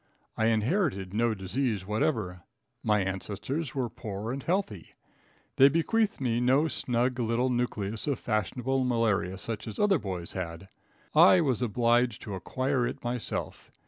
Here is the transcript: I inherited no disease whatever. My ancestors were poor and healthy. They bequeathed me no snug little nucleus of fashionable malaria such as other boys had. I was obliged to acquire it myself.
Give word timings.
I 0.35 0.47
inherited 0.47 1.13
no 1.13 1.35
disease 1.35 1.85
whatever. 1.85 2.41
My 2.81 3.01
ancestors 3.01 3.75
were 3.75 3.87
poor 3.87 4.31
and 4.31 4.41
healthy. 4.41 4.95
They 5.57 5.69
bequeathed 5.69 6.19
me 6.19 6.39
no 6.41 6.67
snug 6.67 7.19
little 7.19 7.51
nucleus 7.51 8.07
of 8.07 8.17
fashionable 8.17 8.83
malaria 8.83 9.37
such 9.37 9.67
as 9.67 9.77
other 9.77 9.99
boys 9.99 10.31
had. 10.31 10.69
I 11.13 11.39
was 11.41 11.61
obliged 11.61 12.23
to 12.23 12.33
acquire 12.33 12.87
it 12.87 13.03
myself. 13.03 13.69